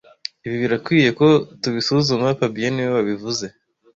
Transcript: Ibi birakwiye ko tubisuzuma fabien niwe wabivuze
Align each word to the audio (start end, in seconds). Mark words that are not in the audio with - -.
Ibi 0.45 0.57
birakwiye 0.63 1.09
ko 1.19 1.27
tubisuzuma 1.61 2.37
fabien 2.39 2.71
niwe 2.73 2.91
wabivuze 2.97 3.45